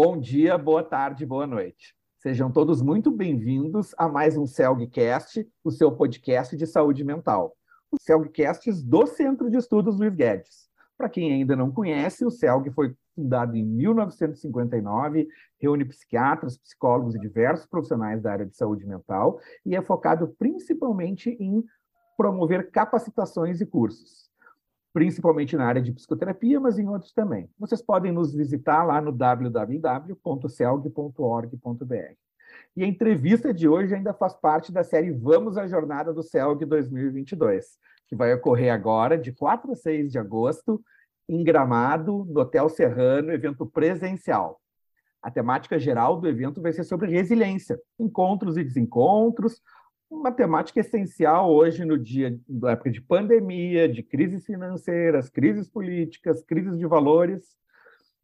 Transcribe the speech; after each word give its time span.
Bom 0.00 0.16
dia, 0.16 0.56
boa 0.56 0.84
tarde, 0.84 1.26
boa 1.26 1.44
noite. 1.44 1.92
Sejam 2.18 2.52
todos 2.52 2.80
muito 2.80 3.10
bem-vindos 3.10 3.96
a 3.98 4.08
mais 4.08 4.36
um 4.36 4.46
CELGcast, 4.46 5.44
o 5.64 5.72
seu 5.72 5.90
podcast 5.90 6.56
de 6.56 6.68
saúde 6.68 7.02
mental. 7.02 7.56
Os 7.90 8.04
CELGcasts 8.04 8.80
do 8.80 9.08
Centro 9.08 9.50
de 9.50 9.56
Estudos 9.56 9.98
Luiz 9.98 10.14
Guedes. 10.14 10.70
Para 10.96 11.08
quem 11.08 11.32
ainda 11.32 11.56
não 11.56 11.72
conhece, 11.72 12.24
o 12.24 12.30
CELG 12.30 12.70
foi 12.70 12.94
fundado 13.16 13.56
em 13.56 13.64
1959, 13.64 15.26
reúne 15.60 15.84
psiquiatras, 15.84 16.56
psicólogos 16.56 17.16
e 17.16 17.18
diversos 17.18 17.66
profissionais 17.66 18.22
da 18.22 18.30
área 18.30 18.46
de 18.46 18.56
saúde 18.56 18.86
mental 18.86 19.40
e 19.66 19.74
é 19.74 19.82
focado 19.82 20.28
principalmente 20.38 21.30
em 21.40 21.64
promover 22.16 22.70
capacitações 22.70 23.60
e 23.60 23.66
cursos 23.66 24.27
principalmente 24.98 25.56
na 25.56 25.64
área 25.64 25.80
de 25.80 25.92
psicoterapia, 25.92 26.58
mas 26.58 26.76
em 26.76 26.88
outros 26.88 27.12
também. 27.12 27.48
Vocês 27.56 27.80
podem 27.80 28.10
nos 28.10 28.34
visitar 28.34 28.82
lá 28.82 29.00
no 29.00 29.12
www.celg.org.br. 29.12 30.16
E 32.76 32.82
a 32.82 32.86
entrevista 32.86 33.54
de 33.54 33.68
hoje 33.68 33.94
ainda 33.94 34.12
faz 34.12 34.34
parte 34.34 34.72
da 34.72 34.82
série 34.82 35.12
Vamos 35.12 35.56
à 35.56 35.68
Jornada 35.68 36.12
do 36.12 36.20
CELG 36.20 36.64
2022, 36.64 37.78
que 38.08 38.16
vai 38.16 38.34
ocorrer 38.34 38.74
agora, 38.74 39.16
de 39.16 39.30
4 39.30 39.70
a 39.70 39.76
6 39.76 40.10
de 40.10 40.18
agosto, 40.18 40.82
em 41.28 41.44
Gramado, 41.44 42.26
no 42.28 42.40
Hotel 42.40 42.68
Serrano, 42.68 43.30
evento 43.30 43.64
presencial. 43.66 44.60
A 45.22 45.30
temática 45.30 45.78
geral 45.78 46.20
do 46.20 46.26
evento 46.26 46.60
vai 46.60 46.72
ser 46.72 46.82
sobre 46.82 47.08
resiliência, 47.08 47.78
encontros 48.00 48.56
e 48.56 48.64
desencontros, 48.64 49.62
uma 50.10 50.32
temática 50.32 50.80
essencial 50.80 51.52
hoje 51.52 51.84
no 51.84 51.98
dia 51.98 52.38
da 52.48 52.72
época 52.72 52.90
de 52.90 53.00
pandemia, 53.00 53.88
de 53.88 54.02
crises 54.02 54.44
financeiras, 54.44 55.28
crises 55.28 55.68
políticas, 55.68 56.42
crises 56.42 56.78
de 56.78 56.86
valores. 56.86 57.56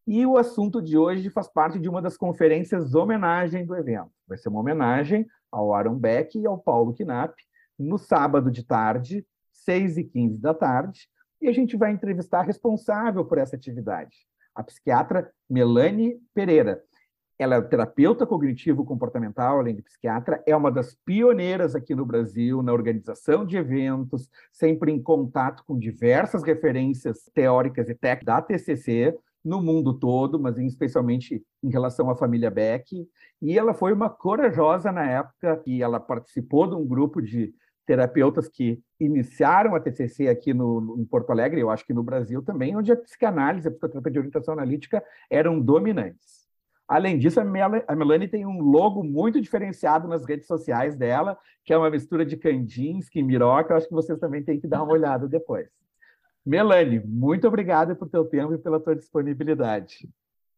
E 0.06 0.24
o 0.26 0.36
assunto 0.36 0.82
de 0.82 0.96
hoje 0.96 1.30
faz 1.30 1.48
parte 1.48 1.78
de 1.78 1.88
uma 1.88 2.02
das 2.02 2.16
conferências 2.16 2.94
homenagem 2.94 3.64
do 3.64 3.74
evento. 3.74 4.10
Vai 4.26 4.38
ser 4.38 4.48
uma 4.48 4.60
homenagem 4.60 5.26
ao 5.50 5.72
Aaron 5.74 5.96
Beck 5.96 6.38
e 6.38 6.46
ao 6.46 6.58
Paulo 6.58 6.94
Knapp, 6.94 7.34
no 7.78 7.98
sábado 7.98 8.50
de 8.50 8.64
tarde, 8.64 9.26
6 9.52 9.98
e 9.98 10.04
15 10.04 10.40
da 10.40 10.52
tarde, 10.52 11.08
e 11.40 11.48
a 11.48 11.52
gente 11.52 11.76
vai 11.76 11.92
entrevistar 11.92 12.40
a 12.40 12.44
responsável 12.44 13.24
por 13.24 13.38
essa 13.38 13.56
atividade, 13.56 14.16
a 14.54 14.62
psiquiatra 14.62 15.30
Melanie 15.48 16.18
Pereira. 16.34 16.82
Ela 17.38 17.56
é 17.56 17.60
terapeuta 17.62 18.24
cognitivo-comportamental, 18.24 19.58
além 19.58 19.74
de 19.74 19.82
psiquiatra, 19.82 20.42
é 20.46 20.54
uma 20.54 20.70
das 20.70 20.94
pioneiras 20.94 21.74
aqui 21.74 21.94
no 21.94 22.06
Brasil 22.06 22.62
na 22.62 22.72
organização 22.72 23.44
de 23.44 23.56
eventos, 23.56 24.30
sempre 24.52 24.92
em 24.92 25.02
contato 25.02 25.64
com 25.66 25.78
diversas 25.78 26.44
referências 26.44 27.28
teóricas 27.34 27.88
e 27.88 27.94
técnicas 27.94 28.26
da 28.26 28.40
TCC 28.40 29.18
no 29.44 29.60
mundo 29.60 29.92
todo, 29.92 30.38
mas 30.40 30.56
especialmente 30.58 31.44
em 31.62 31.70
relação 31.70 32.08
à 32.08 32.16
família 32.16 32.50
Beck. 32.50 33.06
E 33.42 33.58
ela 33.58 33.74
foi 33.74 33.92
uma 33.92 34.08
corajosa 34.08 34.90
na 34.90 35.04
época 35.04 35.60
e 35.66 35.82
ela 35.82 36.00
participou 36.00 36.66
de 36.66 36.76
um 36.76 36.86
grupo 36.86 37.20
de 37.20 37.52
terapeutas 37.84 38.48
que 38.48 38.80
iniciaram 38.98 39.74
a 39.74 39.80
TCC 39.80 40.28
aqui 40.28 40.54
no, 40.54 40.96
em 40.98 41.04
Porto 41.04 41.30
Alegre, 41.30 41.60
eu 41.60 41.68
acho 41.68 41.84
que 41.84 41.92
no 41.92 42.02
Brasil 42.02 42.42
também, 42.42 42.74
onde 42.74 42.90
a 42.90 42.96
psicanálise, 42.96 43.68
a 43.68 43.70
psicoterapia 43.70 44.12
de 44.12 44.18
orientação 44.20 44.54
analítica 44.54 45.04
eram 45.28 45.60
dominantes. 45.60 46.43
Além 46.86 47.18
disso, 47.18 47.40
a, 47.40 47.44
Melanie 47.44 48.28
tem 48.28 48.44
um 48.44 48.60
logo 48.60 49.02
muito 49.02 49.40
diferenciado 49.40 50.06
nas 50.06 50.24
redes 50.24 50.46
sociais 50.46 50.94
dela, 50.94 51.38
que 51.64 51.72
é 51.72 51.78
uma 51.78 51.90
mistura 51.90 52.26
de 52.26 52.36
Kandinsky 52.36 53.20
e 53.20 53.22
Miroca. 53.22 53.72
Eu 53.72 53.76
acho 53.78 53.88
que 53.88 53.94
vocês 53.94 54.18
também 54.18 54.42
têm 54.42 54.60
que 54.60 54.66
dar 54.66 54.82
uma 54.82 54.92
olhada 54.94 55.26
depois. 55.26 55.68
Melanie, 56.44 57.00
muito 57.00 57.48
obrigada 57.48 57.94
por 57.94 58.08
teu 58.08 58.24
tempo 58.26 58.52
e 58.52 58.58
pela 58.58 58.78
tua 58.78 58.94
disponibilidade. 58.94 60.08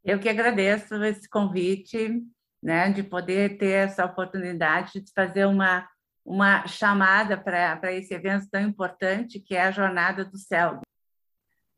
Eu 0.04 0.18
que 0.18 0.28
agradeço 0.28 0.94
esse 1.04 1.28
convite, 1.28 2.24
né, 2.60 2.90
de 2.90 3.04
poder 3.04 3.56
ter 3.56 3.88
essa 3.88 4.04
oportunidade 4.04 5.00
de 5.00 5.12
fazer 5.12 5.46
uma, 5.46 5.88
uma 6.24 6.66
chamada 6.66 7.36
para 7.36 7.92
esse 7.92 8.12
evento 8.12 8.48
tão 8.50 8.60
importante 8.60 9.38
que 9.38 9.54
é 9.54 9.62
a 9.62 9.70
Jornada 9.70 10.24
do 10.24 10.36
Céu. 10.36 10.80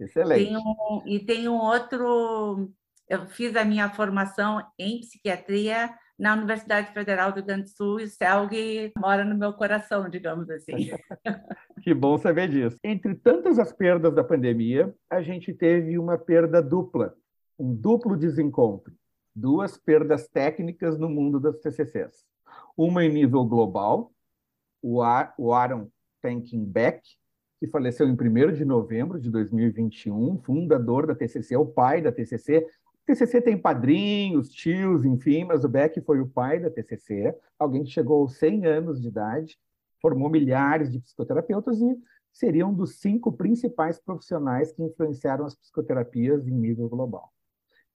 Excelente. 0.00 0.44
Tem 0.44 0.56
um, 0.56 1.03
e 1.05 1.19
tem 1.21 1.49
um 1.49 1.59
outro 1.59 2.71
eu 3.09 3.27
fiz 3.27 3.57
a 3.57 3.65
minha 3.65 3.89
formação 3.89 4.63
em 4.79 5.01
psiquiatria 5.01 5.91
na 6.19 6.35
Universidade 6.35 6.93
Federal 6.93 7.31
do 7.31 7.37
Rio 7.37 7.47
Grande 7.47 7.63
do 7.63 7.69
Sul 7.71 8.01
e 8.01 8.05
o 8.05 8.09
CELG 8.09 8.93
mora 8.99 9.25
no 9.25 9.37
meu 9.37 9.53
coração, 9.53 10.09
digamos 10.09 10.51
assim. 10.51 10.91
que 11.83 11.95
bom 11.95 12.19
saber 12.19 12.49
disso. 12.49 12.77
Entre 12.83 13.15
tantas 13.15 13.59
as 13.59 13.73
perdas 13.73 14.13
da 14.15 14.25
pandemia, 14.25 14.93
a 15.09 15.23
gente 15.23 15.55
teve 15.55 15.97
uma 15.97 16.19
perda 16.19 16.61
dupla, 16.61 17.15
um 17.59 17.73
duplo 17.73 18.17
desencontro, 18.17 18.93
duas 19.35 19.79
perdas 19.79 20.29
técnicas 20.29 20.99
no 20.99 21.09
mundo 21.09 21.39
das 21.39 21.59
TCCs. 21.61 22.25
Uma 22.77 23.05
em 23.05 23.13
nível 23.13 23.45
global, 23.45 24.13
o 24.83 25.03
Aaron 25.03 25.89
Tankin 26.21 26.65
Beck, 26.65 27.01
que 27.61 27.67
faleceu 27.67 28.09
em 28.09 28.13
1 28.13 28.53
de 28.53 28.65
novembro 28.65 29.21
de 29.21 29.31
2021, 29.31 30.39
fundador 30.43 31.07
da 31.07 31.15
TCC, 31.15 31.57
o 31.57 31.67
pai 31.67 32.01
da 32.01 32.13
TCC, 32.13 32.67
TCC 33.09 33.41
tem 33.41 33.57
padrinhos, 33.57 34.51
tios, 34.51 35.03
enfim, 35.03 35.43
mas 35.45 35.65
o 35.65 35.69
Beck 35.69 35.99
foi 36.03 36.21
o 36.21 36.29
pai 36.29 36.61
da 36.61 36.69
TCC, 36.69 37.35
alguém 37.59 37.83
que 37.83 37.91
chegou 37.91 38.21
aos 38.21 38.37
100 38.37 38.67
anos 38.67 39.01
de 39.01 39.09
idade, 39.09 39.59
formou 39.99 40.29
milhares 40.29 40.93
de 40.93 41.01
psicoterapeutas 41.01 41.81
e 41.81 41.97
seria 42.31 42.67
um 42.67 42.75
dos 42.75 42.97
cinco 42.97 43.33
principais 43.33 43.99
profissionais 43.99 44.73
que 44.73 44.83
influenciaram 44.83 45.47
as 45.47 45.55
psicoterapias 45.55 46.47
em 46.47 46.53
nível 46.53 46.87
global. 46.87 47.33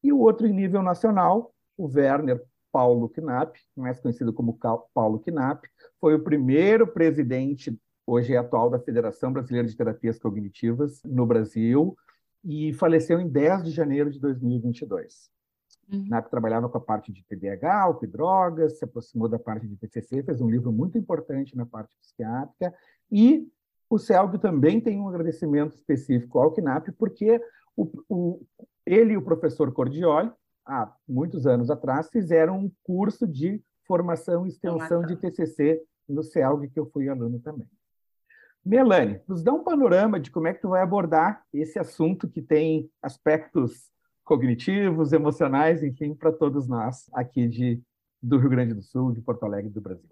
E 0.03 0.11
o 0.11 0.17
outro 0.17 0.47
em 0.47 0.51
nível 0.51 0.81
nacional, 0.81 1.53
o 1.77 1.85
Werner 1.85 2.43
Paulo 2.71 3.07
Knapp, 3.07 3.59
mais 3.77 3.99
conhecido 3.99 4.33
como 4.33 4.57
Paulo 4.95 5.19
Knapp, 5.19 5.69
foi 6.01 6.15
o 6.15 6.23
primeiro 6.23 6.87
presidente, 6.87 7.79
hoje 8.07 8.33
é 8.33 8.37
atual, 8.37 8.67
da 8.67 8.79
Federação 8.79 9.31
Brasileira 9.31 9.67
de 9.67 9.77
Terapias 9.77 10.17
Cognitivas 10.17 11.03
no 11.05 11.23
Brasil, 11.23 11.95
e 12.43 12.73
faleceu 12.73 13.19
em 13.19 13.27
10 13.27 13.63
de 13.63 13.71
janeiro 13.71 14.09
de 14.11 14.19
2022. 14.19 15.31
Uhum. 15.91 16.05
Na 16.07 16.17
época 16.17 16.31
trabalhava 16.31 16.69
com 16.69 16.77
a 16.77 16.81
parte 16.81 17.11
de 17.11 17.23
TDAH, 17.25 17.81
álcool 17.81 18.05
e 18.05 18.07
drogas, 18.07 18.77
se 18.77 18.85
aproximou 18.85 19.27
da 19.27 19.39
parte 19.39 19.67
de 19.67 19.75
TCC, 19.75 20.23
fez 20.23 20.41
um 20.41 20.49
livro 20.49 20.71
muito 20.71 20.97
importante 20.97 21.55
na 21.55 21.65
parte 21.65 21.95
psiquiátrica 21.97 22.73
e 23.11 23.47
o 23.89 23.97
CELG 23.97 24.39
também 24.39 24.81
tem 24.81 24.99
um 24.99 25.07
agradecimento 25.07 25.75
específico 25.75 26.39
ao 26.39 26.51
CNAP, 26.51 26.91
porque 26.97 27.39
o, 27.75 27.91
o, 28.09 28.41
ele 28.85 29.13
e 29.13 29.17
o 29.17 29.21
professor 29.21 29.71
Cordioli, 29.71 30.31
há 30.65 30.91
muitos 31.07 31.45
anos 31.45 31.69
atrás, 31.69 32.09
fizeram 32.09 32.57
um 32.57 32.71
curso 32.83 33.27
de 33.27 33.61
formação 33.85 34.45
e 34.45 34.49
extensão 34.49 35.05
de 35.05 35.15
TCC 35.15 35.81
no 36.07 36.23
CELG, 36.23 36.69
que 36.69 36.79
eu 36.79 36.85
fui 36.87 37.07
aluno 37.07 37.39
também. 37.39 37.67
Melanie, 38.65 39.19
nos 39.27 39.43
dá 39.43 39.51
um 39.51 39.63
panorama 39.63 40.19
de 40.19 40.31
como 40.31 40.47
é 40.47 40.53
que 40.53 40.61
tu 40.61 40.69
vai 40.69 40.81
abordar 40.81 41.43
esse 41.53 41.77
assunto 41.77 42.29
que 42.29 42.41
tem 42.41 42.89
aspectos 43.01 43.91
cognitivos, 44.23 45.11
emocionais, 45.11 45.83
enfim, 45.83 46.15
para 46.15 46.31
todos 46.31 46.67
nós 46.67 47.09
aqui 47.13 47.45
de, 47.47 47.81
do 48.21 48.37
Rio 48.37 48.49
Grande 48.49 48.73
do 48.73 48.81
Sul, 48.81 49.11
de 49.11 49.21
Porto 49.21 49.43
Alegre 49.43 49.69
do 49.69 49.81
Brasil. 49.81 50.09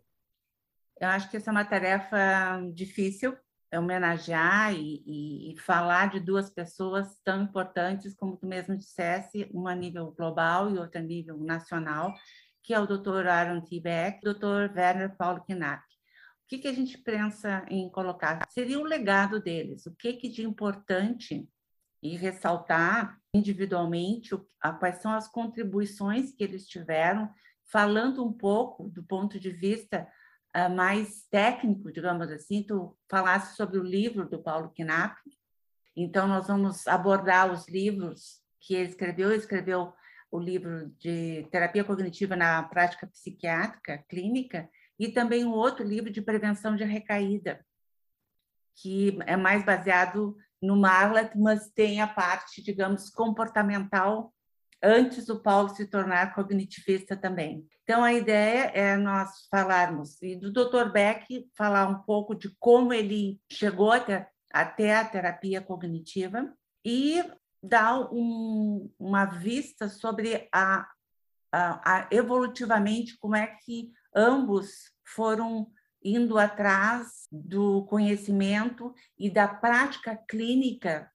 Eu 1.00 1.08
acho 1.08 1.32
que 1.32 1.38
essa 1.38 1.50
é 1.50 1.54
uma 1.54 1.64
tarefa 1.64 2.62
difícil, 2.74 3.36
é 3.72 3.80
homenagear 3.80 4.74
e, 4.74 5.54
e, 5.54 5.60
falar 5.60 6.10
de 6.10 6.20
duas 6.20 6.50
pessoas 6.50 7.18
tão 7.24 7.44
importantes, 7.44 8.14
como 8.14 8.36
tu 8.36 8.46
mesmo 8.46 8.76
dissesse, 8.76 9.50
uma 9.54 9.72
a 9.72 9.76
nível 9.76 10.12
global 10.12 10.70
e 10.70 10.78
outra 10.78 11.00
a 11.00 11.04
nível 11.04 11.38
nacional, 11.38 12.14
que 12.62 12.74
é 12.74 12.80
o 12.80 12.86
Dr. 12.86 13.28
Aaron 13.28 13.62
T. 13.62 13.82
E 13.82 14.30
o 14.30 14.34
Dr. 14.34 14.76
Werner 14.76 15.16
Paul 15.16 15.40
Knapp 15.40 15.91
que, 16.52 16.58
que 16.58 16.68
a 16.68 16.74
gente 16.74 16.98
pensa 16.98 17.66
em 17.70 17.90
colocar? 17.90 18.46
Seria 18.50 18.78
o 18.78 18.84
legado 18.84 19.40
deles, 19.40 19.86
o 19.86 19.96
que, 19.96 20.12
que 20.12 20.28
de 20.28 20.44
importante 20.44 21.48
e 22.04 22.18
ressaltar 22.18 23.18
individualmente 23.34 24.38
a, 24.60 24.74
quais 24.74 24.98
são 24.98 25.14
as 25.14 25.30
contribuições 25.30 26.34
que 26.34 26.44
eles 26.44 26.68
tiveram, 26.68 27.34
falando 27.72 28.26
um 28.26 28.34
pouco 28.34 28.90
do 28.90 29.02
ponto 29.02 29.40
de 29.40 29.50
vista 29.50 30.06
uh, 30.54 30.70
mais 30.76 31.24
técnico, 31.32 31.90
digamos 31.90 32.30
assim, 32.30 32.64
tu 32.64 32.98
falasse 33.10 33.56
sobre 33.56 33.80
o 33.80 33.84
livro 33.84 34.28
do 34.28 34.44
Paulo 34.44 34.74
Knapp, 34.76 35.22
então 35.96 36.28
nós 36.28 36.48
vamos 36.48 36.86
abordar 36.86 37.50
os 37.50 37.66
livros 37.70 38.42
que 38.60 38.74
ele 38.74 38.90
escreveu, 38.90 39.30
ele 39.30 39.40
escreveu 39.40 39.94
o 40.30 40.38
livro 40.38 40.90
de 41.00 41.48
terapia 41.50 41.86
cognitiva 41.86 42.36
na 42.36 42.62
prática 42.64 43.08
psiquiátrica 43.08 44.00
clínica, 44.10 44.70
e 45.02 45.12
também 45.12 45.44
um 45.44 45.52
outro 45.52 45.84
livro 45.84 46.12
de 46.12 46.22
prevenção 46.22 46.76
de 46.76 46.84
recaída, 46.84 47.66
que 48.76 49.18
é 49.26 49.36
mais 49.36 49.66
baseado 49.66 50.38
no 50.62 50.78
Marlet, 50.78 51.36
mas 51.36 51.72
tem 51.72 52.00
a 52.02 52.08
parte, 52.08 52.62
digamos, 52.62 53.10
comportamental 53.10 54.32
antes 54.80 55.26
do 55.26 55.42
Paulo 55.42 55.70
se 55.70 55.88
tornar 55.88 56.36
cognitivista 56.36 57.18
também. 57.18 57.68
Então, 57.82 58.04
a 58.04 58.14
ideia 58.14 58.72
é 58.76 58.96
nós 58.96 59.48
falarmos, 59.50 60.22
e 60.22 60.36
do 60.36 60.52
Dr. 60.52 60.92
Beck 60.92 61.50
falar 61.58 61.88
um 61.88 62.04
pouco 62.04 62.36
de 62.36 62.56
como 62.60 62.94
ele 62.94 63.42
chegou 63.52 63.92
até, 63.92 64.30
até 64.54 64.96
a 64.96 65.04
terapia 65.04 65.62
cognitiva 65.62 66.54
e 66.86 67.24
dar 67.64 68.08
um, 68.14 68.88
uma 69.00 69.26
vista 69.26 69.90
sobre 69.90 70.48
a 70.54 70.88
uh, 71.56 72.08
evolutivamente 72.12 73.18
como 73.18 73.36
é 73.36 73.48
que 73.48 73.92
ambos 74.16 74.91
foram 75.06 75.72
indo 76.04 76.38
atrás 76.38 77.28
do 77.32 77.86
conhecimento 77.86 78.94
e 79.18 79.30
da 79.30 79.48
prática 79.48 80.16
clínica 80.28 81.12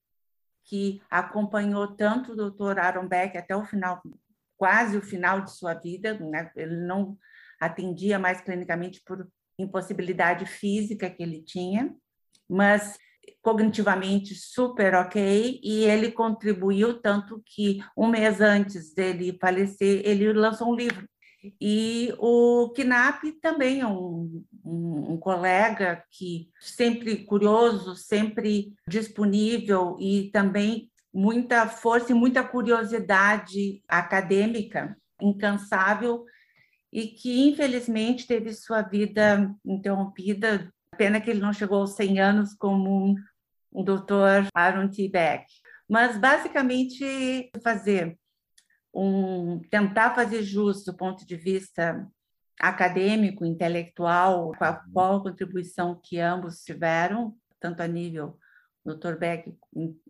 que 0.65 1.01
acompanhou 1.11 1.89
tanto 1.97 2.33
o 2.33 2.51
Dr. 2.51 2.79
Aaron 2.79 3.07
Beck 3.07 3.37
até 3.37 3.55
o 3.55 3.65
final, 3.65 4.03
quase 4.57 4.97
o 4.97 5.03
final 5.03 5.41
de 5.41 5.53
sua 5.53 5.75
vida. 5.75 6.15
Né? 6.19 6.51
Ele 6.57 6.77
não 6.87 7.17
atendia 7.61 8.19
mais 8.19 8.41
clinicamente 8.41 9.01
por 9.05 9.29
impossibilidade 9.59 10.45
física 10.45 11.09
que 11.09 11.23
ele 11.23 11.43
tinha, 11.43 11.95
mas 12.49 12.99
cognitivamente 13.43 14.35
super 14.35 14.95
ok, 14.95 15.61
e 15.63 15.85
ele 15.85 16.13
contribuiu 16.13 17.01
tanto 17.01 17.43
que 17.45 17.81
um 17.97 18.09
mês 18.09 18.41
antes 18.41 18.93
dele 18.95 19.37
falecer, 19.41 20.03
ele 20.05 20.33
lançou 20.33 20.71
um 20.71 20.75
livro. 20.75 21.09
E 21.61 22.15
o 22.19 22.73
Knapp 22.75 23.33
também 23.41 23.81
é 23.81 23.87
um, 23.87 24.45
um, 24.65 25.13
um 25.13 25.17
colega 25.19 26.03
que 26.11 26.51
sempre 26.61 27.25
curioso, 27.25 27.95
sempre 27.95 28.73
disponível 28.89 29.97
e 30.01 30.31
também 30.33 30.91
muita 31.13 31.67
força 31.67 32.13
e 32.13 32.15
muita 32.15 32.45
curiosidade 32.45 33.83
acadêmica, 33.89 34.97
incansável, 35.21 36.25
e 36.93 37.09
que 37.09 37.49
infelizmente 37.49 38.27
teve 38.27 38.53
sua 38.53 38.83
vida 38.83 39.55
interrompida. 39.65 40.73
Pena 40.97 41.21
que 41.21 41.31
ele 41.31 41.41
não 41.41 41.53
chegou 41.53 41.81
aos 41.81 41.95
100 41.95 42.21
anos 42.21 42.55
como 42.55 43.17
o 43.71 43.83
Dr. 43.83 44.49
Aaron 44.55 44.89
T. 44.89 45.09
Beck. 45.09 45.45
Mas, 45.89 46.19
basicamente, 46.19 47.51
fazer 47.63 48.19
um, 48.97 49.61
tentar 49.71 50.15
fazer 50.15 50.43
jus 50.43 50.83
do 50.83 50.97
ponto 50.97 51.27
de 51.27 51.37
vista 51.37 52.09
acadêmico, 52.59 53.45
intelectual, 53.45 54.53
com 54.57 54.65
a, 54.65 54.73
qual 54.91 55.17
a 55.17 55.23
contribuição 55.23 56.01
que 56.03 56.19
ambos 56.19 56.63
tiveram, 56.63 57.37
tanto 57.61 57.83
a 57.83 57.87
nível 57.87 58.39
Dr. 58.83 59.19
Beck 59.19 59.55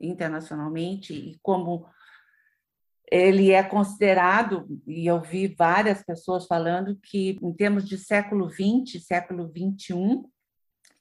internacionalmente 0.00 1.12
e 1.12 1.38
como 1.42 1.88
ele 3.10 3.50
é 3.50 3.62
considerado, 3.62 4.66
e 4.86 5.06
eu 5.06 5.20
vi 5.20 5.48
várias 5.48 6.04
pessoas 6.04 6.46
falando 6.46 6.96
que, 6.96 7.38
em 7.42 7.52
termos 7.52 7.88
de 7.88 7.98
século 7.98 8.50
XX, 8.50 9.04
século 9.04 9.48
XXI, 9.48 10.22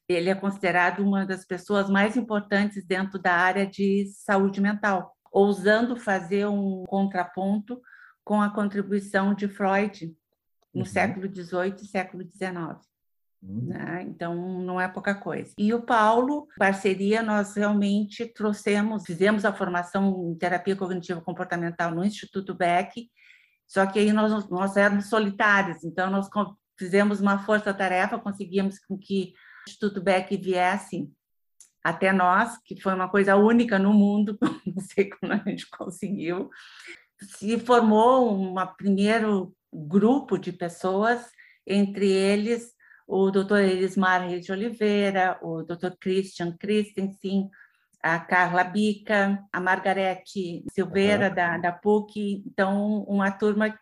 ele 0.08 0.30
é 0.30 0.36
considerado 0.36 1.00
uma 1.00 1.26
das 1.26 1.46
pessoas 1.46 1.90
mais 1.90 2.16
importantes 2.16 2.86
dentro 2.86 3.18
da 3.20 3.34
área 3.34 3.66
de 3.66 4.06
saúde 4.08 4.62
mental, 4.62 5.15
ousando 5.36 5.98
fazer 5.98 6.48
um 6.48 6.86
contraponto 6.86 7.82
com 8.24 8.42
a 8.42 8.50
contribuição 8.50 9.34
de 9.34 9.50
Freud 9.50 10.16
no 10.74 10.80
uhum. 10.80 10.86
século 10.86 11.28
XVIII 11.28 11.76
e 11.76 11.88
século 11.88 12.24
XIX. 12.24 12.80
Uhum. 13.44 13.66
Né? 13.66 14.04
Então, 14.08 14.34
não 14.62 14.80
é 14.80 14.88
pouca 14.88 15.14
coisa. 15.14 15.52
E 15.58 15.74
o 15.74 15.82
Paulo, 15.82 16.48
parceria, 16.58 17.22
nós 17.22 17.54
realmente 17.54 18.26
trouxemos, 18.26 19.04
fizemos 19.06 19.44
a 19.44 19.52
formação 19.52 20.32
em 20.32 20.38
terapia 20.38 20.76
cognitiva 20.76 21.20
comportamental 21.20 21.92
no 21.92 22.06
Instituto 22.06 22.56
Beck, 22.56 23.12
só 23.68 23.86
que 23.86 24.00
aí 24.00 24.14
nós, 24.14 24.50
nós 24.50 24.78
éramos 24.78 25.08
solitários, 25.08 25.84
então 25.84 26.10
nós 26.10 26.30
fizemos 26.80 27.20
uma 27.20 27.40
força-tarefa, 27.40 28.20
conseguimos 28.20 28.80
com 28.80 28.98
que 28.98 29.34
Instituto 29.68 30.02
Beck 30.02 30.38
viesse 30.38 31.12
até 31.86 32.12
nós, 32.12 32.58
que 32.66 32.82
foi 32.82 32.96
uma 32.96 33.08
coisa 33.08 33.36
única 33.36 33.78
no 33.78 33.94
mundo, 33.94 34.40
não 34.66 34.82
sei 34.82 35.08
como 35.08 35.34
a 35.34 35.38
gente 35.38 35.70
conseguiu. 35.70 36.50
Se 37.22 37.60
formou 37.60 38.36
um 38.36 38.56
primeiro 38.76 39.56
grupo 39.72 40.36
de 40.36 40.52
pessoas, 40.52 41.24
entre 41.66 42.12
eles 42.12 42.74
o 43.08 43.30
Dr. 43.30 43.60
Elismar 43.60 44.28
Reis 44.28 44.44
de 44.44 44.52
Oliveira, 44.52 45.38
o 45.44 45.62
Dr. 45.62 45.92
Christian 46.00 46.58
Christensen, 46.58 47.52
a 48.02 48.18
Carla 48.18 48.64
Bica, 48.64 49.40
a 49.54 49.62
Margarete 49.62 50.66
Silveira, 50.72 51.30
uhum. 51.30 51.36
da, 51.36 51.58
da 51.60 51.72
PUC. 51.72 52.44
Então, 52.48 53.04
uma 53.04 53.30
turma 53.30 53.78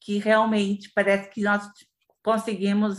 que 0.00 0.18
realmente 0.18 0.90
parece 0.92 1.30
que 1.30 1.42
nós 1.42 1.70
conseguimos 2.20 2.98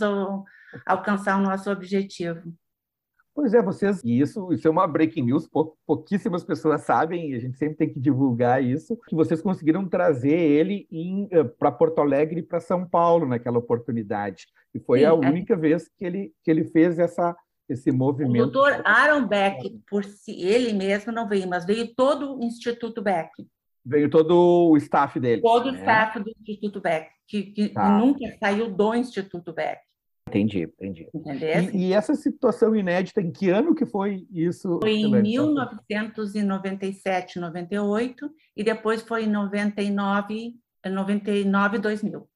alcançar 0.86 1.36
o 1.36 1.42
nosso 1.42 1.70
objetivo. 1.70 2.54
Pois 3.40 3.54
é, 3.54 3.62
vocês, 3.62 4.02
e 4.04 4.20
isso, 4.20 4.52
isso 4.52 4.68
é 4.68 4.70
uma 4.70 4.86
breaking 4.86 5.22
news, 5.22 5.48
pou, 5.48 5.74
pouquíssimas 5.86 6.44
pessoas 6.44 6.82
sabem, 6.82 7.30
e 7.30 7.34
a 7.34 7.38
gente 7.38 7.56
sempre 7.56 7.74
tem 7.74 7.90
que 7.90 7.98
divulgar 7.98 8.62
isso, 8.62 8.98
que 9.08 9.14
vocês 9.14 9.40
conseguiram 9.40 9.88
trazer 9.88 10.38
ele 10.38 10.86
uh, 11.32 11.48
para 11.58 11.72
Porto 11.72 12.02
Alegre 12.02 12.40
e 12.40 12.42
para 12.42 12.60
São 12.60 12.86
Paulo 12.86 13.26
naquela 13.26 13.56
oportunidade. 13.56 14.46
E 14.74 14.78
foi 14.78 14.98
Sim, 14.98 15.04
a 15.06 15.08
é. 15.08 15.12
única 15.12 15.56
vez 15.56 15.88
que 15.88 16.04
ele, 16.04 16.34
que 16.44 16.50
ele 16.50 16.64
fez 16.64 16.98
essa, 16.98 17.34
esse 17.66 17.90
movimento. 17.90 18.42
O 18.42 18.50
doutor 18.50 18.82
Aaron 18.84 19.26
Beck, 19.26 19.80
por 19.88 20.04
si, 20.04 20.32
ele 20.42 20.74
mesmo 20.74 21.10
não 21.10 21.26
veio, 21.26 21.48
mas 21.48 21.64
veio 21.64 21.94
todo 21.94 22.38
o 22.38 22.44
Instituto 22.44 23.00
Beck. 23.00 23.30
Veio 23.82 24.10
todo 24.10 24.70
o 24.70 24.76
staff 24.76 25.18
dele. 25.18 25.40
Todo 25.40 25.70
o 25.70 25.72
né? 25.72 25.78
staff 25.78 26.20
do 26.20 26.30
Instituto 26.30 26.78
Beck, 26.78 27.08
que, 27.26 27.44
que 27.44 27.68
tá. 27.70 27.88
nunca 27.98 28.20
saiu 28.38 28.70
do 28.70 28.94
Instituto 28.94 29.50
Beck. 29.54 29.80
Entendi, 30.30 30.62
entendi. 30.62 31.08
E, 31.72 31.88
e, 31.88 31.92
essa 31.92 32.14
situação 32.14 32.72
inédita, 32.74 33.20
em 33.20 33.30
que 33.32 33.50
ano 33.50 33.74
que 33.74 33.84
foi 33.84 34.26
isso? 34.30 34.78
Foi 34.80 34.92
em 34.92 35.10
1997, 35.10 37.40
98, 37.40 38.30
e 38.56 38.62
depois 38.62 39.02
foi 39.02 39.24
em 39.24 39.28
99, 39.28 40.54
99 40.86 41.78
2000. 41.78 42.28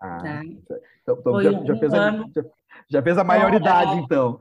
Ah, 0.00 0.18
tá? 0.18 0.42
então, 0.44 0.78
então 1.02 1.42
já, 1.42 1.50
um 1.50 1.66
já, 1.66 1.76
fez 1.76 1.92
a, 1.92 2.12
já, 2.12 2.24
já, 2.88 3.02
fez 3.02 3.18
a 3.18 3.24
maioridade, 3.24 3.90
é, 3.92 3.96
então. 3.96 4.40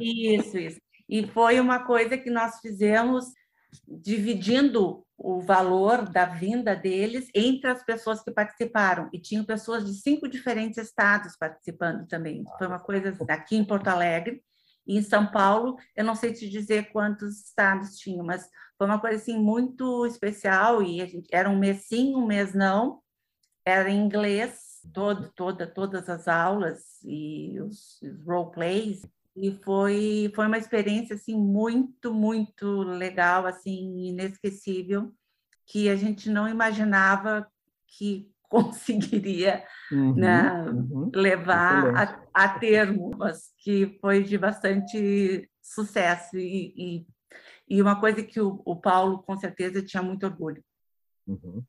Isso, 0.00 0.56
isso. 0.56 0.80
E 1.08 1.26
foi 1.26 1.58
uma 1.60 1.84
coisa 1.84 2.16
que 2.16 2.30
nós 2.30 2.58
fizemos 2.60 3.26
dividindo 3.86 5.04
o 5.18 5.40
valor 5.40 6.08
da 6.08 6.24
vinda 6.24 6.76
deles 6.76 7.28
entre 7.34 7.68
as 7.68 7.82
pessoas 7.82 8.22
que 8.22 8.30
participaram. 8.30 9.10
E 9.12 9.18
tinham 9.18 9.44
pessoas 9.44 9.84
de 9.84 9.92
cinco 9.94 10.28
diferentes 10.28 10.78
estados 10.78 11.36
participando 11.36 12.06
também. 12.06 12.44
Foi 12.56 12.68
uma 12.68 12.78
coisa 12.78 13.12
aqui 13.28 13.56
em 13.56 13.64
Porto 13.64 13.88
Alegre. 13.88 14.40
E 14.86 14.96
em 14.96 15.02
São 15.02 15.26
Paulo, 15.26 15.76
eu 15.96 16.04
não 16.04 16.14
sei 16.14 16.32
te 16.32 16.48
dizer 16.48 16.92
quantos 16.92 17.44
estados 17.44 17.98
tinham, 17.98 18.24
mas 18.24 18.48
foi 18.78 18.86
uma 18.86 19.00
coisa 19.00 19.16
assim 19.16 19.38
muito 19.38 20.06
especial. 20.06 20.82
E 20.82 21.04
gente, 21.06 21.28
era 21.32 21.50
um 21.50 21.58
mês 21.58 21.88
sim, 21.88 22.14
um 22.14 22.24
mês 22.24 22.54
não. 22.54 23.02
Era 23.64 23.90
em 23.90 23.98
inglês, 23.98 24.80
todo, 24.94 25.30
toda, 25.34 25.66
todas 25.66 26.08
as 26.08 26.28
aulas 26.28 27.02
e 27.04 27.60
os, 27.60 28.00
os 28.00 28.24
role 28.24 28.52
plays 28.52 29.02
e 29.42 29.52
foi 29.64 30.32
foi 30.34 30.46
uma 30.46 30.58
experiência 30.58 31.14
assim 31.14 31.36
muito 31.36 32.12
muito 32.12 32.82
legal 32.82 33.46
assim 33.46 34.08
inesquecível 34.08 35.12
que 35.66 35.88
a 35.88 35.96
gente 35.96 36.30
não 36.30 36.48
imaginava 36.48 37.46
que 37.86 38.30
conseguiria 38.48 39.62
uhum, 39.92 40.14
né, 40.14 40.62
uhum, 40.62 41.10
levar 41.14 41.94
a, 41.94 42.44
a, 42.44 42.58
termo, 42.58 43.10
mas 43.14 43.52
que 43.58 43.98
foi 44.00 44.22
de 44.22 44.38
bastante 44.38 45.50
sucesso 45.60 46.38
e, 46.38 46.72
e, 46.74 47.06
e 47.68 47.82
uma 47.82 48.00
coisa 48.00 48.22
que 48.22 48.40
o, 48.40 48.62
o, 48.64 48.74
Paulo 48.74 49.22
com 49.22 49.36
certeza 49.36 49.84
tinha 49.84 50.02
muito 50.02 50.24
orgulho. 50.24 50.64
Uhum 51.26 51.62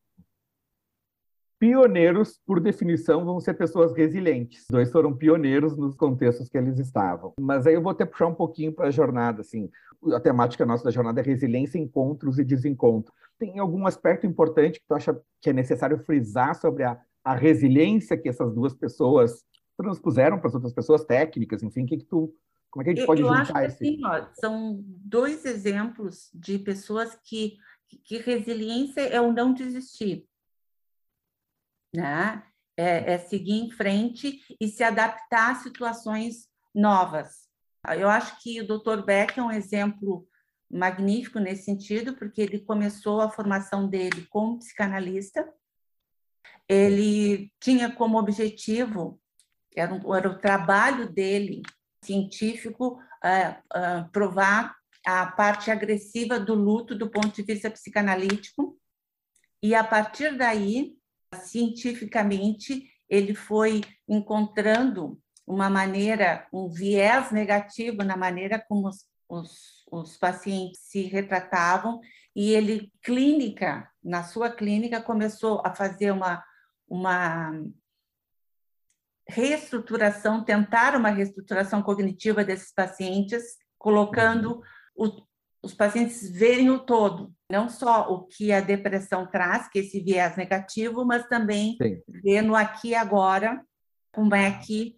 pioneiros, 1.60 2.40
por 2.46 2.62
definição, 2.62 3.26
vão 3.26 3.40
ser 3.40 3.54
pessoas 3.54 3.94
resilientes. 3.94 4.62
Os 4.62 4.68
dois 4.70 4.92
foram 4.92 5.16
pioneiros 5.16 5.78
nos 5.78 5.94
contextos 5.94 6.48
que 6.48 6.58
eles 6.58 6.80
estavam. 6.80 7.34
Mas 7.40 7.68
aí 7.68 7.74
eu 7.74 7.82
vou 7.82 7.92
até 7.92 8.06
puxar 8.06 8.28
um 8.28 8.34
pouquinho 8.34 8.72
para 8.72 8.88
a 8.88 8.92
jornada, 8.92 9.42
assim. 9.42 9.70
A 10.14 10.20
temática 10.20 10.66
nossa 10.66 10.86
da 10.86 10.92
jornada 10.92 11.20
é 11.20 11.24
resiliência, 11.24 11.78
encontros 11.78 12.40
e 12.40 12.46
desencontros. 12.46 13.14
Tem 13.38 13.60
algum 13.60 13.86
aspecto 13.86 14.26
importante 14.26 14.80
que 14.80 14.88
tu 14.88 14.96
acha 14.96 15.20
que 15.42 15.50
é 15.50 15.54
necessário 15.54 16.00
frisar 16.00 16.56
sobre 16.56 16.84
a, 16.84 16.98
a 17.24 17.36
resiliência 17.36 18.18
que 18.18 18.30
essas 18.30 18.54
duas 18.54 18.74
pessoas 18.74 19.44
transpuseram 19.78 20.40
para 20.40 20.48
as 20.48 20.56
outras 20.56 20.74
pessoas 20.74 21.04
técnicas, 21.04 21.62
enfim, 21.62 21.86
que, 21.86 21.98
que 21.98 22.06
tu 22.06 22.34
como 22.70 22.84
é 22.84 22.86
que 22.86 22.92
a 22.92 22.96
gente 22.96 23.08
pode 23.08 23.22
eu 23.22 23.28
juntar 23.28 23.42
acho 23.42 23.54
que, 23.54 23.60
assim, 23.60 24.06
ó, 24.06 24.26
são 24.40 24.84
dois 24.86 25.44
exemplos 25.44 26.30
de 26.36 26.60
pessoas 26.60 27.18
que, 27.24 27.58
que 28.04 28.18
resiliência 28.18 29.02
é 29.02 29.20
o 29.20 29.34
não 29.34 29.54
desistir 29.54 30.29
né? 31.94 32.44
É, 32.78 33.14
é 33.14 33.18
seguir 33.18 33.60
em 33.60 33.72
frente 33.72 34.40
e 34.60 34.68
se 34.68 34.84
adaptar 34.84 35.52
a 35.52 35.56
situações 35.56 36.48
novas. 36.74 37.50
Eu 37.98 38.10
acho 38.10 38.42
que 38.42 38.62
o 38.62 38.68
Dr. 38.68 39.04
Beck 39.04 39.38
é 39.38 39.44
um 39.44 39.52
exemplo 39.52 40.28
magnífico 40.70 41.40
nesse 41.40 41.64
sentido, 41.64 42.16
porque 42.16 42.42
ele 42.42 42.60
começou 42.60 43.22
a 43.22 43.32
formação 43.32 43.88
dele 43.88 44.28
como 44.30 44.60
psicanalista. 44.60 45.52
Ele 46.68 47.52
tinha 47.60 47.92
como 47.92 48.20
objetivo, 48.20 49.20
era, 49.76 49.94
um, 49.94 50.16
era 50.16 50.30
o 50.30 50.38
trabalho 50.38 51.12
dele 51.12 51.64
científico, 52.04 53.00
uh, 53.24 53.60
uh, 53.76 54.10
provar 54.12 54.76
a 55.06 55.26
parte 55.26 55.72
agressiva 55.72 56.40
do 56.40 56.54
luto 56.54 56.96
do 56.96 57.10
ponto 57.10 57.32
de 57.32 57.42
vista 57.42 57.72
psicanalítico. 57.72 58.78
E 59.64 59.74
a 59.74 59.84
partir 59.84 60.38
daí, 60.38 60.99
cientificamente 61.36 62.90
ele 63.10 63.34
foi 63.34 63.82
encontrando 64.08 65.20
uma 65.46 65.70
maneira, 65.70 66.48
um 66.54 66.70
viés 66.70 67.32
negativo 67.32 68.04
na 68.04 68.16
maneira 68.16 68.64
como 68.68 68.88
os, 68.88 69.06
os, 69.28 69.86
os 69.92 70.18
pacientes 70.18 70.82
se 70.84 71.04
retratavam 71.04 72.00
e 72.36 72.52
ele 72.52 72.92
clínica 73.02 73.90
na 74.04 74.24
sua 74.24 74.50
clínica 74.50 75.02
começou 75.02 75.62
a 75.66 75.74
fazer 75.74 76.12
uma 76.12 76.44
uma 76.90 77.52
reestruturação, 79.30 80.44
tentar 80.44 80.96
uma 80.96 81.10
reestruturação 81.10 81.84
cognitiva 81.84 82.44
desses 82.44 82.74
pacientes, 82.74 83.58
colocando 83.78 84.62
o, 84.96 85.22
os 85.62 85.74
pacientes 85.74 86.30
verem 86.30 86.70
o 86.70 86.80
todo, 86.80 87.34
não 87.52 87.68
só 87.68 88.12
o 88.12 88.26
que 88.26 88.52
a 88.52 88.62
depressão 88.62 89.28
traz, 89.28 89.68
que 89.68 89.80
é 89.80 89.82
esse 89.82 90.00
viés 90.00 90.38
negativo, 90.38 91.06
mas 91.06 91.28
também 91.28 91.76
Sim. 91.82 92.02
ver 92.08 92.42
no 92.42 92.56
aqui 92.56 92.96
agora 92.96 93.62
como 94.12 94.34
é 94.34 94.52
que 94.60 94.98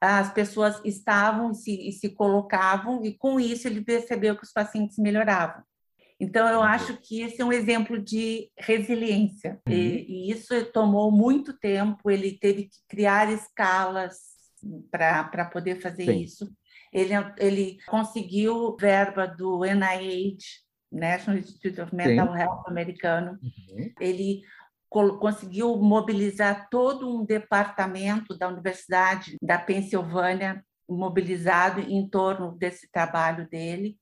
as 0.00 0.32
pessoas 0.32 0.80
estavam 0.84 1.50
e 1.50 1.54
se, 1.54 1.88
e 1.88 1.92
se 1.92 2.10
colocavam, 2.10 3.04
e 3.04 3.16
com 3.16 3.40
isso 3.40 3.66
ele 3.66 3.82
percebeu 3.82 4.36
que 4.36 4.44
os 4.44 4.52
pacientes 4.52 4.98
melhoravam. 4.98 5.62
Então, 6.18 6.48
eu 6.48 6.62
acho 6.62 6.96
que 6.96 7.20
esse 7.20 7.42
é 7.42 7.44
um 7.44 7.52
exemplo 7.52 7.98
de 7.98 8.50
resiliência. 8.58 9.60
Uhum. 9.68 9.74
E, 9.74 10.28
e, 10.28 10.30
isso 10.30 10.64
tomou 10.72 11.10
muito 11.10 11.52
tempo, 11.52 12.10
ele 12.10 12.38
teve 12.38 12.64
que 12.64 12.78
criar 12.88 13.30
escalas 13.30 14.16
para 14.90 15.44
poder 15.52 15.80
fazer 15.80 16.06
Sim. 16.06 16.22
isso. 16.22 16.50
Ele, 16.96 17.12
ele 17.36 17.78
conseguiu 17.86 18.74
verba 18.80 19.26
do 19.26 19.60
NIH, 19.66 20.38
National 20.90 21.38
Institute 21.38 21.78
of 21.78 21.94
Mental 21.94 22.32
Sim. 22.32 22.38
Health 22.38 22.62
americano. 22.66 23.38
Uhum. 23.42 23.92
Ele 24.00 24.40
conseguiu 24.88 25.76
mobilizar 25.76 26.70
todo 26.70 27.14
um 27.14 27.22
departamento 27.22 28.34
da 28.38 28.48
Universidade 28.48 29.36
da 29.42 29.58
Pensilvânia 29.58 30.64
mobilizado 30.88 31.80
em 31.80 32.08
torno 32.08 32.56
desse 32.56 32.90
trabalho 32.90 33.46
dele 33.50 33.98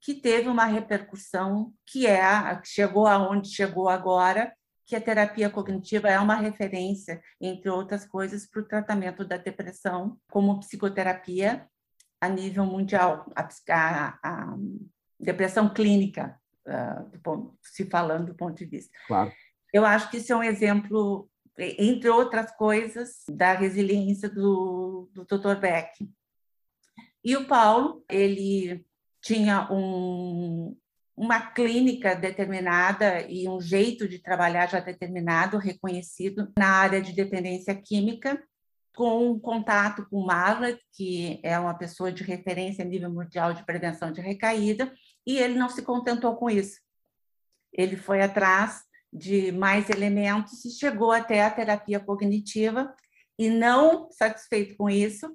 que 0.00 0.14
teve 0.14 0.48
uma 0.48 0.66
repercussão 0.66 1.72
que 1.84 2.06
é 2.06 2.22
chegou 2.62 3.08
aonde 3.08 3.48
chegou 3.48 3.88
agora, 3.88 4.52
que 4.86 4.94
a 4.94 5.00
terapia 5.00 5.50
cognitiva 5.50 6.08
é 6.08 6.20
uma 6.20 6.36
referência, 6.36 7.20
entre 7.40 7.68
outras 7.68 8.06
coisas, 8.06 8.48
para 8.48 8.60
o 8.60 8.68
tratamento 8.68 9.24
da 9.24 9.36
depressão 9.36 10.16
como 10.30 10.60
psicoterapia 10.60 11.66
a 12.20 12.28
nível 12.28 12.64
mundial, 12.64 13.30
a, 13.34 13.48
a, 13.70 14.18
a 14.22 14.56
depressão 15.18 15.72
clínica, 15.72 16.38
uh, 16.66 17.18
ponto, 17.20 17.56
se 17.62 17.84
falando 17.86 18.28
do 18.28 18.34
ponto 18.34 18.56
de 18.56 18.66
vista. 18.66 18.96
Claro. 19.06 19.32
Eu 19.72 19.84
acho 19.84 20.10
que 20.10 20.18
isso 20.18 20.32
é 20.32 20.36
um 20.36 20.42
exemplo, 20.42 21.28
entre 21.58 22.08
outras 22.08 22.50
coisas, 22.56 23.24
da 23.28 23.52
resiliência 23.52 24.28
do, 24.28 25.10
do 25.12 25.24
Dr. 25.24 25.60
Beck. 25.60 26.08
E 27.22 27.36
o 27.36 27.46
Paulo, 27.46 28.04
ele 28.08 28.86
tinha 29.20 29.68
um, 29.72 30.76
uma 31.16 31.40
clínica 31.50 32.14
determinada 32.14 33.22
e 33.28 33.48
um 33.48 33.60
jeito 33.60 34.08
de 34.08 34.20
trabalhar 34.20 34.68
já 34.68 34.78
determinado, 34.78 35.58
reconhecido 35.58 36.52
na 36.56 36.68
área 36.68 37.00
de 37.00 37.12
dependência 37.12 37.74
química, 37.74 38.40
com 38.96 39.30
um 39.30 39.38
contato 39.38 40.06
com 40.08 40.24
Marla, 40.24 40.76
que 40.94 41.38
é 41.42 41.58
uma 41.58 41.74
pessoa 41.74 42.10
de 42.10 42.24
referência 42.24 42.82
a 42.82 42.88
nível 42.88 43.10
mundial 43.10 43.52
de 43.52 43.62
prevenção 43.62 44.10
de 44.10 44.22
recaída, 44.22 44.90
e 45.26 45.36
ele 45.36 45.54
não 45.54 45.68
se 45.68 45.82
contentou 45.82 46.34
com 46.34 46.48
isso. 46.48 46.80
Ele 47.70 47.94
foi 47.94 48.22
atrás 48.22 48.80
de 49.12 49.52
mais 49.52 49.90
elementos 49.90 50.64
e 50.64 50.70
chegou 50.70 51.12
até 51.12 51.44
a 51.44 51.50
terapia 51.50 52.00
cognitiva, 52.00 52.92
e 53.38 53.50
não 53.50 54.10
satisfeito 54.10 54.74
com 54.78 54.88
isso, 54.88 55.30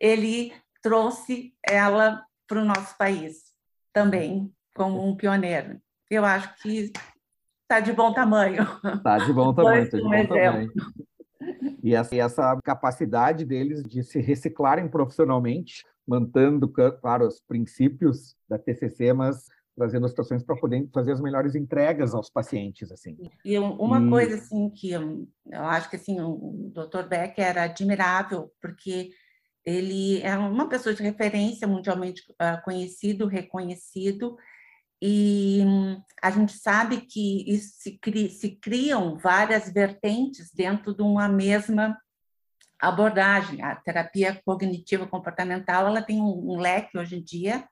ele 0.00 0.52
trouxe 0.82 1.54
ela 1.64 2.24
para 2.48 2.60
o 2.60 2.64
nosso 2.64 2.98
país 2.98 3.52
também, 3.92 4.52
como 4.74 5.06
um 5.06 5.16
pioneiro. 5.16 5.80
Eu 6.10 6.24
acho 6.24 6.52
que 6.60 6.90
está 7.62 7.78
de 7.78 7.92
bom 7.92 8.12
tamanho. 8.12 8.66
Está 8.96 9.18
de 9.18 9.32
bom 9.32 9.54
tamanho, 9.54 9.84
está 9.84 9.96
de 9.96 10.02
bom 10.02 10.26
tamanho. 10.26 10.72
E 11.82 11.94
essa, 11.94 12.14
e 12.14 12.18
essa 12.18 12.58
capacidade 12.62 13.44
deles 13.44 13.82
de 13.82 14.02
se 14.02 14.20
reciclarem 14.20 14.88
profissionalmente, 14.88 15.84
mantendo, 16.06 16.68
claro, 16.68 17.26
os 17.26 17.40
princípios 17.40 18.36
da 18.48 18.58
TCC, 18.58 19.12
mas 19.12 19.46
trazendo 19.76 20.04
as 20.04 20.12
situações 20.12 20.42
para 20.42 20.56
poder 20.56 20.88
fazer 20.92 21.12
as 21.12 21.20
melhores 21.20 21.54
entregas 21.54 22.14
aos 22.14 22.28
pacientes, 22.28 22.92
assim. 22.92 23.16
E 23.44 23.58
uma 23.58 24.08
coisa, 24.10 24.34
assim, 24.34 24.68
que 24.70 24.90
eu, 24.90 25.26
eu 25.46 25.62
acho 25.62 25.88
que, 25.88 25.96
assim, 25.96 26.20
o 26.20 26.70
Dr. 26.74 27.08
Beck 27.08 27.38
era 27.38 27.62
admirável, 27.62 28.52
porque 28.60 29.10
ele 29.64 30.20
é 30.20 30.36
uma 30.36 30.68
pessoa 30.68 30.94
de 30.94 31.02
referência 31.02 31.66
mundialmente 31.66 32.22
uh, 32.32 32.62
conhecido, 32.64 33.26
reconhecido, 33.26 34.36
e 35.02 35.62
hum, 35.64 36.02
a 36.20 36.30
gente 36.30 36.52
sabe 36.52 37.00
que 37.00 37.58
se, 37.58 37.98
cri, 37.98 38.28
se 38.28 38.50
criam 38.56 39.16
várias 39.16 39.72
vertentes 39.72 40.52
dentro 40.52 40.94
de 40.94 41.02
uma 41.02 41.28
mesma 41.28 41.98
abordagem. 42.78 43.62
A 43.62 43.76
terapia 43.76 44.40
cognitiva 44.44 45.06
comportamental 45.06 45.86
ela 45.86 46.02
tem 46.02 46.20
um, 46.20 46.52
um 46.52 46.58
leque 46.58 46.98
hoje 46.98 47.16
em 47.16 47.22
dia 47.22 47.66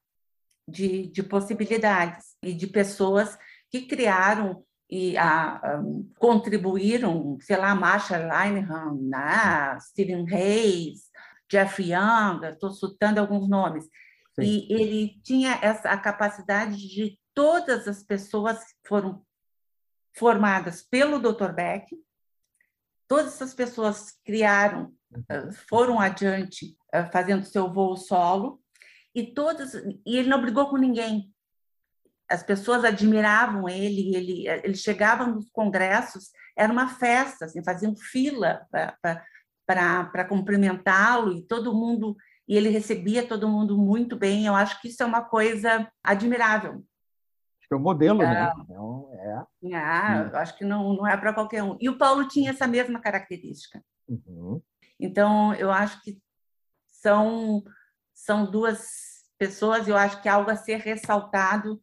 de, 0.67 1.09
de, 1.09 1.23
possibilidades 1.23 2.37
e 2.43 2.53
de 2.53 2.67
pessoas 2.67 3.39
que 3.71 3.83
criaram 3.83 4.65
e 4.91 5.17
a, 5.19 5.81
um, 5.83 6.11
contribuíram, 6.19 7.37
sei 7.43 7.59
lá, 7.59 7.75
Marshall 7.75 8.23
Linehan, 8.23 8.95
né? 9.03 9.79
Stephen 9.81 10.27
Hayes, 10.33 11.11
Jeffrey 11.51 11.93
Young, 11.93 12.41
estou 12.47 12.71
citando 12.71 13.21
alguns 13.21 13.47
nomes. 13.49 13.85
Sim. 14.35 14.43
E 14.43 14.73
ele 14.73 15.21
tinha 15.23 15.59
essa 15.61 15.91
a 15.91 15.99
capacidade 15.99 16.77
de 16.77 17.18
todas 17.39 17.87
as 17.87 18.03
pessoas 18.03 18.59
foram 18.85 19.25
formadas 20.13 20.83
pelo 20.83 21.21
Dr. 21.21 21.53
Beck, 21.53 21.87
todas 23.07 23.35
essas 23.35 23.55
pessoas 23.55 24.19
criaram, 24.25 24.93
eh, 25.29 25.53
foram 25.69 26.01
adiante 26.01 26.77
eh, 26.93 27.05
fazendo 27.13 27.47
seu 27.47 27.73
voo 27.73 27.97
solo, 27.97 28.61
e 29.15 29.33
todas 29.33 29.73
e 30.05 30.17
ele 30.17 30.29
não 30.29 30.43
brigou 30.43 30.69
com 30.69 30.77
ninguém. 30.77 31.33
As 32.29 32.43
pessoas 32.43 32.85
admiravam 32.85 33.69
ele, 33.69 34.17
ele, 34.17 34.49
ele 34.49 34.75
chegava 34.75 35.25
nos 35.25 35.49
congressos, 35.51 36.33
era 36.57 36.73
uma 36.73 36.89
festa, 36.89 37.45
assim, 37.45 37.63
faziam 37.63 37.95
fila 37.97 38.67
para 39.65 40.25
cumprimentá-lo 40.25 41.33
e 41.35 41.43
todo 41.43 41.73
mundo 41.73 42.17
e 42.49 42.57
ele 42.57 42.69
recebia 42.69 43.25
todo 43.25 43.49
mundo 43.49 43.79
muito 43.79 44.17
bem. 44.17 44.47
Eu 44.47 44.57
acho 44.57 44.81
que 44.83 44.89
isso 44.89 45.05
é 45.05 45.07
uma 45.07 45.23
coisa 45.23 45.89
admirável. 46.03 46.85
É 47.71 47.77
um 47.77 47.81
modelo, 47.81 48.19
né? 48.19 48.25
é, 48.25 48.35
né? 48.35 48.53
Então, 48.65 49.11
é. 49.13 49.75
Ah, 49.75 50.29
eu 50.33 50.39
acho 50.39 50.57
que 50.57 50.65
não, 50.65 50.95
não 50.95 51.07
é 51.07 51.17
para 51.17 51.35
qualquer 51.35 51.63
um. 51.63 51.77
E 51.81 51.89
o 51.89 51.99
Paulo 51.99 52.27
tinha 52.27 52.51
essa 52.51 52.67
mesma 52.67 53.01
característica. 53.01 53.83
Uhum. 54.09 54.63
Então, 54.99 55.55
eu 55.55 55.71
acho 55.71 56.01
que 56.03 56.19
são, 56.87 57.63
são 58.15 58.51
duas 58.51 59.19
pessoas, 59.39 59.87
eu 59.87 59.97
acho 59.97 60.21
que 60.21 60.29
é 60.29 60.33
algo 60.33 60.51
a 60.51 60.57
ser 60.57 60.79
ressaltado 60.79 61.81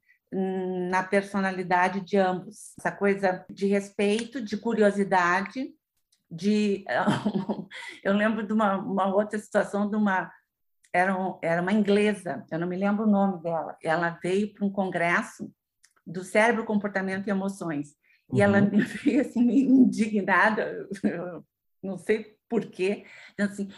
na 0.89 1.03
personalidade 1.03 2.01
de 2.01 2.17
ambos. 2.17 2.73
Essa 2.77 2.91
coisa 2.91 3.45
de 3.49 3.67
respeito, 3.67 4.41
de 4.41 4.57
curiosidade, 4.57 5.73
de 6.29 6.83
eu 8.03 8.13
lembro 8.13 8.45
de 8.45 8.51
uma, 8.51 8.77
uma, 8.77 9.13
outra 9.13 9.39
situação 9.39 9.89
de 9.89 9.95
uma 9.95 10.31
era, 10.91 11.15
era 11.41 11.61
uma 11.61 11.71
inglesa 11.71 12.43
eu 12.51 12.59
não 12.59 12.67
me 12.67 12.75
lembro 12.75 13.05
o 13.05 13.09
nome 13.09 13.41
dela 13.41 13.77
ela 13.83 14.17
veio 14.21 14.53
para 14.53 14.65
um 14.65 14.71
congresso 14.71 15.51
do 16.05 16.23
cérebro 16.23 16.65
comportamento 16.65 17.27
e 17.27 17.31
emoções. 17.31 17.95
E 18.33 18.41
ela 18.41 18.61
uhum. 18.61 18.69
me 18.69 18.81
veio 18.83 19.21
assim 19.21 19.41
indignada 19.41 20.87
não 21.81 21.97
sei 21.97 22.35
porquê 22.49 23.05
assim 23.39 23.69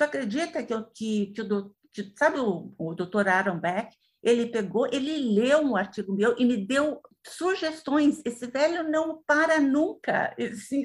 tu 0.00 0.04
acredita 0.04 0.62
que, 0.62 0.74
que, 0.94 1.26
que, 1.26 1.42
o, 1.42 1.70
que 1.92 2.12
sabe 2.16 2.38
o, 2.40 2.72
o 2.78 2.94
doutor 2.94 3.28
Aaron 3.28 3.58
Beck? 3.58 3.94
Ele 4.22 4.46
pegou, 4.46 4.86
ele 4.86 5.34
leu 5.34 5.60
um 5.60 5.76
artigo 5.76 6.14
meu 6.14 6.34
e 6.38 6.44
me 6.44 6.56
deu 6.56 7.00
sugestões. 7.26 8.20
Esse 8.24 8.46
velho 8.46 8.88
não 8.88 9.22
para 9.26 9.60
nunca. 9.60 10.34
Assim, 10.40 10.84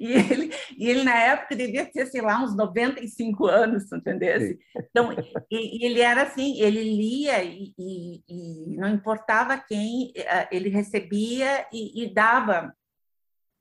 e, 0.00 0.12
ele, 0.12 0.54
e 0.76 0.88
ele, 0.88 1.04
na 1.04 1.14
época, 1.14 1.56
devia 1.56 1.86
ter, 1.86 2.06
sei 2.06 2.20
lá, 2.20 2.42
uns 2.42 2.56
95 2.56 3.46
anos, 3.46 3.90
entendeu? 3.92 4.58
Então, 4.76 5.12
e, 5.50 5.82
e, 5.82 5.86
ele 5.86 6.00
era 6.00 6.22
assim, 6.22 6.60
ele 6.60 6.82
lia 6.82 7.42
e, 7.44 7.72
e, 7.78 8.76
não 8.76 8.88
importava 8.88 9.58
quem, 9.58 10.12
eh, 10.16 10.48
ele 10.50 10.68
recebia 10.68 11.66
e, 11.72 12.12
dava 12.12 12.74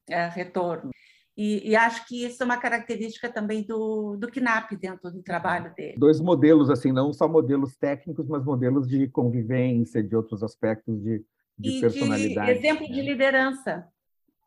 é, 0.09 0.27
retorno. 0.27 0.91
E, 1.37 1.69
e, 1.69 1.75
acho 1.75 2.07
que 2.07 2.25
isso 2.25 2.41
é 2.41 2.45
uma 2.45 2.57
característica 2.57 3.29
também 3.29 3.61
do, 3.61 4.17
do 4.17 4.27
KNAP 4.27 4.71
dentro 4.71 5.11
do 5.11 5.21
trabalho 5.21 5.71
dele. 5.75 5.95
Dois 5.95 6.19
modelos, 6.19 6.67
assim, 6.71 6.91
não 6.91 7.13
só 7.13 7.27
modelos 7.27 7.77
técnicos, 7.77 8.27
mas 8.27 8.43
modelos 8.43 8.87
de 8.87 9.07
convivência, 9.07 10.01
de 10.01 10.15
outros 10.15 10.41
aspectos 10.41 10.99
de, 11.03 11.23
de 11.55 11.77
e 11.77 11.81
personalidade. 11.81 12.53
De 12.53 12.57
exemplo 12.57 12.87
né? 12.87 12.95
de 12.95 13.01
liderança. 13.03 13.87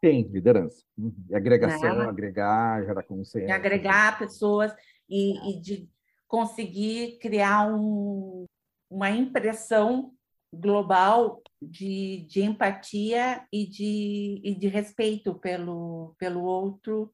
Tem, 0.00 0.23
liderança. 0.23 0.82
Uhum. 0.99 1.14
E 1.28 1.35
agregação, 1.37 1.99
né? 1.99 2.06
agregar, 2.06 2.85
gerar 2.85 3.04
consenso. 3.04 3.47
E 3.47 3.52
agregar 3.52 4.18
pessoas 4.18 4.75
e, 5.09 5.50
e 5.50 5.61
de 5.61 5.88
conseguir 6.26 7.18
criar 7.20 7.73
um, 7.73 8.47
uma 8.90 9.11
impressão 9.11 10.12
global 10.52 11.42
de, 11.62 12.26
de 12.28 12.42
empatia 12.42 13.47
e 13.52 13.66
de, 13.66 14.40
e 14.45 14.54
de 14.54 14.69
respeito 14.69 15.35
pelo, 15.35 16.14
pelo 16.19 16.42
outro, 16.42 17.12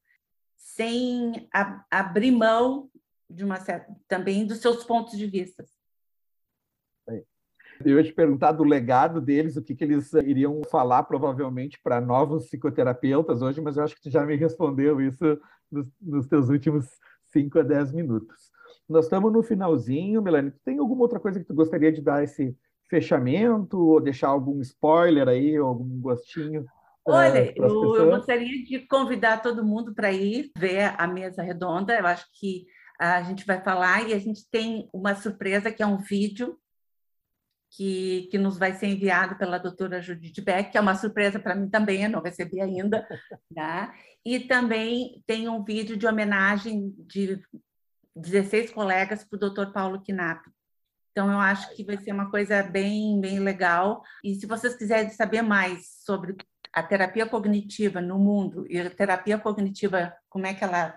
sem 0.55 1.47
abrir 1.91 2.31
mão 2.31 2.89
de 3.29 3.43
uma 3.43 3.59
certa, 3.59 3.95
também 4.07 4.45
dos 4.45 4.59
seus 4.59 4.83
pontos 4.83 5.17
de 5.17 5.27
vista. 5.27 5.65
Eu 7.85 7.97
ia 7.97 8.03
te 8.03 8.13
perguntar 8.13 8.53
do 8.53 8.63
legado 8.63 9.21
deles, 9.21 9.55
o 9.55 9.61
que, 9.61 9.75
que 9.75 9.83
eles 9.83 10.11
iriam 10.13 10.61
falar 10.63 11.03
provavelmente 11.03 11.79
para 11.83 12.01
novos 12.01 12.45
psicoterapeutas 12.45 13.41
hoje, 13.41 13.61
mas 13.61 13.77
eu 13.77 13.83
acho 13.83 13.95
que 13.95 14.01
tu 14.01 14.09
já 14.09 14.25
me 14.25 14.35
respondeu 14.35 14.99
isso 14.99 15.39
nos, 15.71 15.87
nos 16.01 16.25
teus 16.25 16.49
últimos 16.49 16.87
5 17.27 17.59
a 17.59 17.63
10 17.63 17.91
minutos. 17.91 18.51
Nós 18.89 19.05
estamos 19.05 19.31
no 19.31 19.43
finalzinho, 19.43 20.21
Melanie. 20.21 20.53
Tem 20.65 20.79
alguma 20.79 21.03
outra 21.03 21.19
coisa 21.19 21.39
que 21.39 21.45
tu 21.45 21.53
gostaria 21.53 21.91
de 21.91 22.01
dar 22.01 22.23
esse 22.23 22.57
fechamento 22.89 23.79
ou 23.79 24.01
deixar 24.01 24.29
algum 24.29 24.59
spoiler 24.61 25.27
aí, 25.27 25.55
algum 25.55 25.99
gostinho? 25.99 26.65
Olha, 27.05 27.53
eu, 27.55 27.95
eu, 27.95 28.09
gostaria 28.09 28.63
de 28.65 28.79
convidar 28.85 29.41
todo 29.41 29.65
mundo 29.65 29.95
para 29.95 30.11
ir 30.11 30.51
ver 30.57 30.93
a 30.97 31.07
mesa 31.07 31.41
redonda. 31.41 31.97
Eu 31.97 32.05
acho 32.05 32.25
que 32.33 32.65
a 32.99 33.23
gente 33.23 33.45
vai 33.45 33.61
falar 33.63 34.07
e 34.07 34.13
a 34.13 34.19
gente 34.19 34.49
tem 34.49 34.89
uma 34.91 35.15
surpresa 35.15 35.71
que 35.71 35.81
é 35.81 35.87
um 35.87 35.97
vídeo 35.97 36.59
que, 37.69 38.27
que 38.31 38.37
nos 38.37 38.57
vai 38.57 38.73
ser 38.73 38.87
enviado 38.87 39.37
pela 39.37 39.57
doutora 39.57 40.01
Judith 40.01 40.41
Beck, 40.41 40.71
que 40.71 40.77
é 40.77 40.81
uma 40.81 40.95
surpresa 40.95 41.39
para 41.39 41.55
mim 41.55 41.69
também, 41.69 42.03
eu 42.03 42.09
não 42.09 42.21
recebi 42.21 42.61
ainda. 42.61 43.07
Né? 43.49 43.91
E 44.25 44.41
também 44.41 45.23
tem 45.25 45.47
um 45.47 45.63
vídeo 45.63 45.95
de 45.95 46.05
homenagem 46.05 46.93
de 46.99 47.41
16 48.15 48.71
colegas 48.71 49.23
para 49.23 49.37
o 49.37 49.39
doutor 49.39 49.71
Paulo 49.71 50.03
Knapp. 50.05 50.41
Então, 51.17 51.31
eu 51.31 51.39
acho 51.39 51.73
que 51.73 51.83
vai 51.83 51.97
ser 51.97 52.11
uma 52.11 52.29
coisa 52.29 52.61
bem, 52.61 53.19
bem 53.19 53.39
legal. 53.39 54.03
E 54.23 54.35
se 54.35 54.45
vocês 54.45 54.75
quiserem 54.75 55.09
saber 55.09 55.41
mais 55.41 55.87
sobre 56.05 56.37
a 56.71 56.83
terapia 56.83 57.25
cognitiva 57.25 57.99
no 57.99 58.19
mundo 58.19 58.67
e 58.69 58.79
a 58.79 58.87
terapia 58.87 59.39
cognitiva, 59.39 60.13
como 60.29 60.45
é 60.45 60.53
que 60.53 60.63
ela 60.63 60.93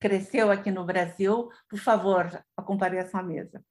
cresceu 0.00 0.50
aqui 0.50 0.70
no 0.70 0.86
Brasil, 0.86 1.50
por 1.68 1.78
favor, 1.78 2.42
compareçam 2.64 3.20
à 3.20 3.22
mesa. 3.22 3.62